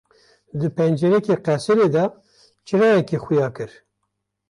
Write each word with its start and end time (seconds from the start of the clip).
Di 0.59 0.69
pencereke 0.77 1.35
qesirê 1.45 1.87
de 1.95 2.03
çirayekê 2.65 3.17
xuya 3.23 3.49
kir. 3.55 3.71